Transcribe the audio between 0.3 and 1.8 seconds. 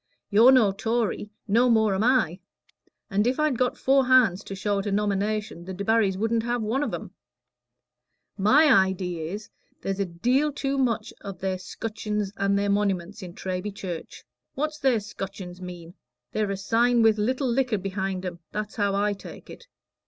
You're no Tory; no